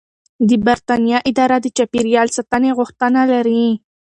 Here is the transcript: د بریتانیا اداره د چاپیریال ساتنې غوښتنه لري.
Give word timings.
د 0.49 0.51
بریتانیا 0.65 1.17
اداره 1.29 1.57
د 1.61 1.67
چاپیریال 1.77 2.27
ساتنې 2.37 2.71
غوښتنه 2.77 3.21
لري. 3.33 3.65